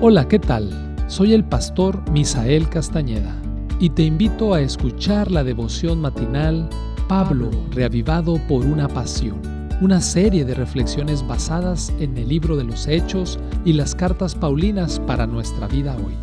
Hola, 0.00 0.28
¿qué 0.28 0.38
tal? 0.38 0.70
Soy 1.06 1.32
el 1.32 1.44
pastor 1.44 2.10
Misael 2.10 2.68
Castañeda 2.68 3.34
y 3.78 3.90
te 3.90 4.02
invito 4.02 4.52
a 4.52 4.60
escuchar 4.60 5.30
la 5.30 5.44
devoción 5.44 6.00
matinal 6.00 6.68
Pablo, 7.08 7.50
reavivado 7.70 8.38
por 8.48 8.66
una 8.66 8.88
pasión, 8.88 9.40
una 9.80 10.00
serie 10.00 10.44
de 10.44 10.54
reflexiones 10.54 11.26
basadas 11.26 11.92
en 12.00 12.18
el 12.18 12.28
libro 12.28 12.56
de 12.56 12.64
los 12.64 12.86
Hechos 12.86 13.38
y 13.64 13.72
las 13.72 13.94
cartas 13.94 14.34
Paulinas 14.34 15.00
para 15.00 15.26
nuestra 15.26 15.68
vida 15.68 15.96
hoy, 15.96 16.14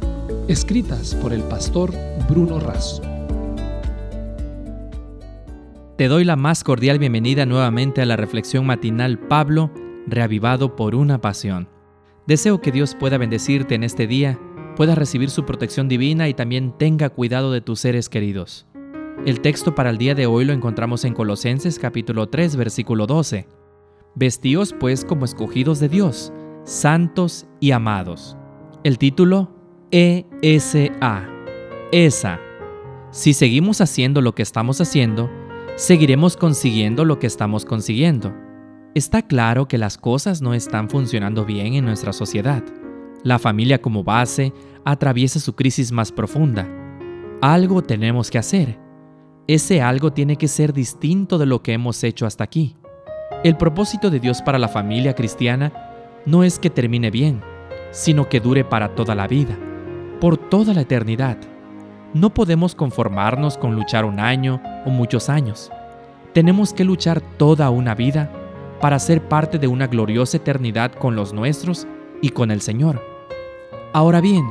escritas 0.48 1.16
por 1.16 1.34
el 1.34 1.42
pastor 1.44 1.92
Bruno 2.30 2.60
Razo. 2.60 3.02
Te 5.98 6.08
doy 6.08 6.24
la 6.24 6.36
más 6.36 6.64
cordial 6.64 7.00
bienvenida 7.00 7.46
nuevamente 7.46 8.02
a 8.02 8.06
la 8.06 8.18
reflexión 8.18 8.66
matinal 8.66 9.18
Pablo, 9.18 9.72
reavivado 10.08 10.76
por 10.76 10.94
una 10.94 11.22
pasión. 11.22 11.71
Deseo 12.28 12.62
que 12.62 12.72
Dios 12.72 12.96
pueda 12.96 13.18
bendecirte 13.18 13.76
en 13.76 13.84
este 13.84 14.06
día, 14.06 14.40
pueda 14.76 14.94
recibir 14.96 15.30
su 15.30 15.46
protección 15.46 15.88
divina 15.88 16.30
y 16.30 16.34
también 16.34 16.74
tenga 16.78 17.10
cuidado 17.10 17.52
de 17.52 17.62
tus 17.62 17.80
seres 17.80 18.10
queridos. 18.10 18.68
El 19.26 19.42
texto 19.42 19.76
para 19.76 19.90
el 19.90 19.98
día 19.98 20.16
de 20.16 20.28
hoy 20.28 20.46
lo 20.46 20.54
encontramos 20.54 21.04
en 21.04 21.14
Colosenses 21.14 21.80
capítulo 21.80 22.30
3 22.30 22.56
versículo 22.56 23.08
12. 23.08 23.48
Vestíos 24.16 24.74
pues 24.80 25.04
como 25.04 25.26
escogidos 25.26 25.80
de 25.80 25.90
Dios, 25.90 26.32
santos 26.64 27.48
y 27.60 27.72
amados. 27.72 28.38
El 28.84 28.98
título 28.98 29.52
ESA. 29.92 31.28
ESA. 31.92 32.40
Si 33.12 33.34
seguimos 33.34 33.82
haciendo 33.82 34.22
lo 34.22 34.34
que 34.36 34.44
estamos 34.44 34.80
haciendo, 34.80 35.30
seguiremos 35.76 36.38
consiguiendo 36.38 37.04
lo 37.04 37.20
que 37.20 37.28
estamos 37.28 37.66
consiguiendo. 37.66 38.34
Está 38.94 39.22
claro 39.22 39.70
que 39.70 39.78
las 39.78 39.98
cosas 39.98 40.42
no 40.42 40.54
están 40.54 40.90
funcionando 40.90 41.46
bien 41.46 41.76
en 41.76 41.86
nuestra 41.86 42.12
sociedad. 42.12 42.62
La 43.24 43.40
familia 43.40 43.82
como 43.82 44.04
base 44.04 44.52
atraviesa 44.84 45.40
su 45.40 45.56
crisis 45.56 45.94
más 45.94 46.12
profunda. 46.12 46.68
Algo 47.42 47.82
tenemos 47.82 48.30
que 48.30 48.38
hacer. 48.38 48.78
Ese 49.48 49.82
algo 49.82 50.12
tiene 50.12 50.36
que 50.36 50.50
ser 50.50 50.74
distinto 50.74 51.38
de 51.38 51.46
lo 51.46 51.64
que 51.64 51.72
hemos 51.72 52.04
hecho 52.04 52.26
hasta 52.26 52.44
aquí. 52.44 52.76
El 53.46 53.56
propósito 53.56 54.10
de 54.10 54.20
Dios 54.20 54.42
para 54.42 54.60
la 54.60 54.68
familia 54.68 55.16
cristiana 55.16 55.72
no 56.26 56.44
es 56.44 56.60
que 56.60 56.70
termine 56.70 57.12
bien, 57.12 57.42
sino 57.92 58.28
que 58.28 58.42
dure 58.42 58.66
para 58.66 58.94
toda 58.94 59.16
la 59.16 59.26
vida, 59.26 59.58
por 60.20 60.36
toda 60.36 60.74
la 60.74 60.82
eternidad. 60.82 61.38
No 62.14 62.34
podemos 62.34 62.76
conformarnos 62.76 63.58
con 63.58 63.74
luchar 63.74 64.04
un 64.04 64.20
año 64.20 64.62
o 64.86 64.90
muchos 64.90 65.30
años. 65.30 65.72
Tenemos 66.34 66.74
que 66.74 66.84
luchar 66.84 67.22
toda 67.22 67.70
una 67.70 67.96
vida 67.96 68.30
para 68.82 69.00
ser 69.00 69.22
parte 69.28 69.60
de 69.60 69.68
una 69.68 69.88
gloriosa 69.88 70.38
eternidad 70.38 70.94
con 70.94 71.16
los 71.16 71.34
nuestros 71.34 71.88
y 72.22 72.30
con 72.30 72.52
el 72.52 72.62
Señor. 72.62 73.02
Ahora 73.94 74.22
bien, 74.22 74.46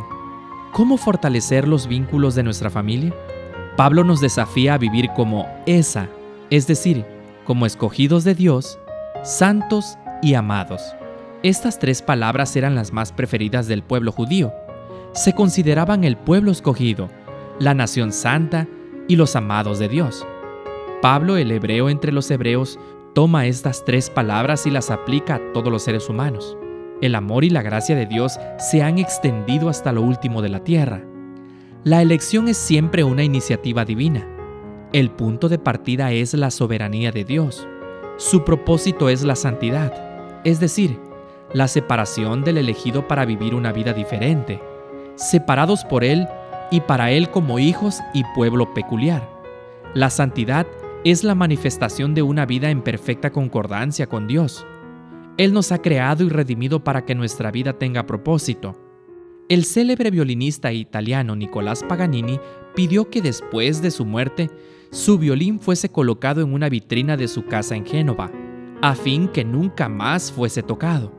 ¿cómo 0.72 0.97
fortalecer 0.97 1.67
los 1.67 1.87
vínculos 1.87 2.34
de 2.34 2.42
nuestra 2.42 2.70
familia? 2.70 3.14
Pablo 3.77 4.05
nos 4.05 4.20
desafía 4.20 4.75
a 4.75 4.78
vivir 4.78 5.11
como 5.17 5.47
esa, 5.67 6.09
es 6.50 6.67
decir, 6.67 7.05
como 7.45 7.67
escogidos 7.67 8.25
de 8.25 8.34
Dios, 8.34 8.78
santos 9.22 9.97
y 10.22 10.34
amados. 10.34 10.94
Estas 11.42 11.78
tres 11.78 12.03
palabras 12.03 12.55
eran 12.55 12.75
las 12.75 12.92
más 12.92 13.12
preferidas 13.12 13.67
del 13.67 13.83
pueblo 13.83 14.12
judío. 14.12 14.53
Se 15.12 15.34
consideraban 15.34 16.05
el 16.05 16.17
pueblo 16.17 16.53
escogido, 16.53 17.09
la 17.59 17.75
nación 17.75 18.12
santa 18.12 18.69
y 19.09 19.17
los 19.17 19.34
amados 19.34 19.78
de 19.78 19.89
Dios. 19.89 20.27
Pablo, 21.00 21.39
el 21.39 21.50
hebreo 21.50 21.89
entre 21.89 22.12
los 22.12 22.31
hebreos, 22.31 22.78
toma 23.14 23.47
estas 23.47 23.84
tres 23.84 24.11
palabras 24.11 24.66
y 24.66 24.70
las 24.70 24.91
aplica 24.91 25.36
a 25.36 25.53
todos 25.53 25.72
los 25.72 25.83
seres 25.83 26.08
humanos. 26.08 26.56
El 27.00 27.14
amor 27.14 27.44
y 27.44 27.50
la 27.50 27.62
gracia 27.62 27.97
de 27.97 28.06
Dios 28.06 28.39
se 28.58 28.83
han 28.83 28.98
extendido 28.98 29.69
hasta 29.69 29.92
lo 29.92 30.03
último 30.03 30.42
de 30.42 30.48
la 30.48 30.62
tierra. 30.64 31.03
La 31.83 32.03
elección 32.03 32.48
es 32.48 32.58
siempre 32.58 33.05
una 33.05 33.25
iniciativa 33.25 33.84
divina. 33.84 34.27
El 34.92 35.11
punto 35.11 35.48
de 35.48 35.58
partida 35.58 36.12
es 36.12 36.34
la 36.34 36.50
soberanía 36.50 37.10
de 37.10 37.25
Dios. 37.25 37.66
Su 38.19 38.44
propósito 38.44 39.09
es 39.09 39.22
la 39.22 39.34
santidad, 39.34 40.41
es 40.44 40.60
decir, 40.60 40.99
la 41.54 41.69
separación 41.69 42.44
del 42.44 42.59
elegido 42.59 43.09
para 43.09 43.25
vivir 43.25 43.54
una 43.54 43.72
vida 43.72 43.93
diferente, 43.93 44.60
separados 45.16 45.84
por 45.84 46.04
Él 46.04 46.28
y 46.70 46.81
para 46.81 47.10
Él 47.10 47.31
como 47.31 47.59
hijos 47.59 47.99
y 48.12 48.25
pueblo 48.34 48.75
peculiar. 48.75 49.26
La 49.94 50.10
santidad 50.10 50.66
es 51.05 51.25
la 51.25 51.34
manifestación 51.34 52.15
de 52.15 52.22
una 52.22 52.44
vida 52.44 52.71
en 52.71 52.83
perfecta 52.83 53.31
concordancia 53.31 54.06
con 54.06 54.27
Dios. 54.27 54.66
Él 55.38 55.55
nos 55.55 55.72
ha 55.72 55.81
creado 55.81 56.25
y 56.25 56.28
redimido 56.28 56.84
para 56.84 57.06
que 57.06 57.15
nuestra 57.15 57.50
vida 57.50 57.72
tenga 57.72 58.06
propósito. 58.06 58.78
El 59.49 59.65
célebre 59.65 60.11
violinista 60.11 60.72
italiano 60.72 61.34
Nicolás 61.34 61.83
Paganini 61.83 62.38
pidió 62.75 63.09
que 63.09 63.22
después 63.22 63.81
de 63.81 63.91
su 63.91 64.05
muerte, 64.05 64.50
su 64.91 65.19
violín 65.19 65.59
fuese 65.59 65.88
colocado 65.88 66.43
en 66.43 66.53
una 66.53 66.69
vitrina 66.69 67.17
de 67.17 67.28
su 67.28 67.47
casa 67.47 67.77
en 67.77 67.87
Génova, 67.87 68.31
a 68.82 68.94
fin 68.94 69.28
que 69.28 69.44
nunca 69.44 69.88
más 69.88 70.31
fuese 70.31 70.62
tocado. 70.62 71.12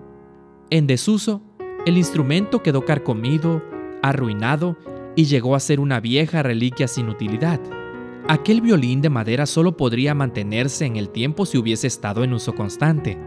En 0.69 0.86
desuso, 0.86 1.42
el 1.88 1.98
instrumento 1.98 2.62
quedó 2.62 2.86
carcomido, 2.86 3.63
arruinado 4.03 4.78
y 5.16 5.25
llegó 5.25 5.56
a 5.56 5.59
ser 5.59 5.80
una 5.80 6.00
vieja 6.00 6.44
reliquia 6.44 6.88
sin 6.88 7.09
utilidad. 7.09 7.59
Aquel 8.31 8.62
violín 8.62 9.02
de 9.02 9.09
madera 9.09 9.46
solo 9.46 9.75
podría 9.75 10.14
mantenerse 10.14 10.86
en 10.86 10.96
el 10.96 11.09
tiempo 11.09 11.46
si 11.46 11.58
hubiese 11.58 11.88
estado 11.88 12.24
en 12.24 12.31
uso 12.31 12.56
constante. 12.56 13.18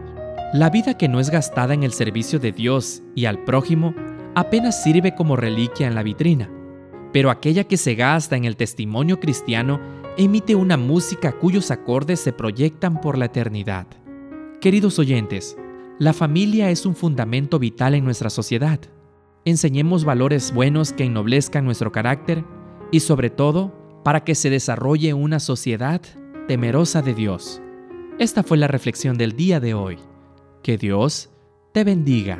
La 0.51 0.71
vida 0.71 0.97
que 0.97 1.07
no 1.07 1.19
es 1.19 1.29
gastada 1.29 1.75
en 1.75 1.83
el 1.83 1.93
servicio 1.93 2.39
de 2.39 2.51
Dios 2.51 3.03
y 3.13 3.25
al 3.25 3.43
prójimo 3.43 3.93
apenas 4.33 4.81
sirve 4.81 5.13
como 5.13 5.35
reliquia 5.35 5.85
en 5.85 5.93
la 5.93 6.01
vitrina, 6.01 6.49
pero 7.13 7.29
aquella 7.29 7.65
que 7.65 7.77
se 7.77 7.93
gasta 7.93 8.35
en 8.35 8.45
el 8.45 8.55
testimonio 8.55 9.19
cristiano 9.19 9.79
emite 10.17 10.55
una 10.55 10.75
música 10.75 11.33
cuyos 11.33 11.69
acordes 11.69 12.19
se 12.19 12.33
proyectan 12.33 12.99
por 12.99 13.15
la 13.15 13.25
eternidad. 13.25 13.85
Queridos 14.59 14.97
oyentes, 14.97 15.55
la 15.99 16.13
familia 16.13 16.71
es 16.71 16.83
un 16.83 16.95
fundamento 16.95 17.59
vital 17.59 17.93
en 17.93 18.05
nuestra 18.05 18.31
sociedad. 18.31 18.79
Enseñemos 19.45 20.03
valores 20.03 20.51
buenos 20.51 20.93
que 20.93 21.03
ennoblezcan 21.03 21.63
nuestro 21.63 21.91
carácter 21.91 22.43
y 22.91 23.01
sobre 23.01 23.29
todo 23.29 23.84
para 24.05 24.23
que 24.23 24.35
se 24.35 24.51
desarrolle 24.51 25.15
una 25.15 25.39
sociedad 25.39 25.99
temerosa 26.47 27.01
de 27.01 27.15
Dios. 27.15 27.59
Esta 28.19 28.43
fue 28.43 28.55
la 28.55 28.67
reflexión 28.67 29.17
del 29.17 29.35
día 29.35 29.59
de 29.59 29.73
hoy. 29.73 29.97
Que 30.61 30.77
Dios 30.77 31.31
te 31.71 31.83
bendiga. 31.83 32.39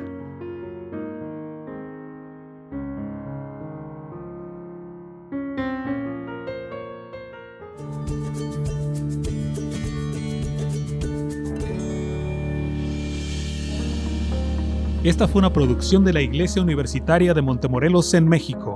Esta 15.04 15.28
fue 15.28 15.40
una 15.40 15.52
producción 15.52 16.06
de 16.06 16.14
la 16.14 16.22
Iglesia 16.22 16.62
Universitaria 16.62 17.34
de 17.34 17.42
Montemorelos 17.42 18.14
en 18.14 18.28
México. 18.28 18.75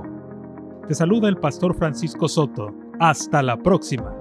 Te 0.90 0.96
saluda 0.96 1.28
el 1.28 1.36
pastor 1.36 1.76
Francisco 1.76 2.26
Soto. 2.26 2.74
Hasta 2.98 3.44
la 3.44 3.56
próxima. 3.56 4.19